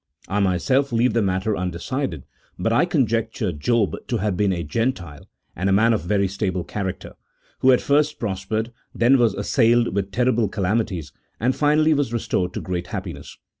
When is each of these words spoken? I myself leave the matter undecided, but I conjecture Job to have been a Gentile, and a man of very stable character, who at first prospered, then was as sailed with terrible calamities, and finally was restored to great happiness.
I 0.27 0.39
myself 0.39 0.91
leave 0.91 1.13
the 1.13 1.21
matter 1.21 1.55
undecided, 1.55 2.23
but 2.57 2.73
I 2.73 2.85
conjecture 2.85 3.51
Job 3.51 3.95
to 4.07 4.17
have 4.17 4.35
been 4.35 4.51
a 4.51 4.63
Gentile, 4.63 5.27
and 5.55 5.69
a 5.69 5.71
man 5.71 5.93
of 5.93 6.01
very 6.01 6.27
stable 6.27 6.63
character, 6.63 7.13
who 7.59 7.71
at 7.71 7.81
first 7.81 8.17
prospered, 8.17 8.71
then 8.95 9.19
was 9.19 9.35
as 9.35 9.47
sailed 9.51 9.93
with 9.93 10.09
terrible 10.09 10.49
calamities, 10.49 11.13
and 11.39 11.55
finally 11.55 11.93
was 11.93 12.13
restored 12.13 12.51
to 12.53 12.61
great 12.61 12.87
happiness. 12.87 13.37